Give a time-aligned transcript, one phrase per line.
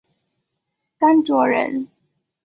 [0.97, 1.87] 甘卓人。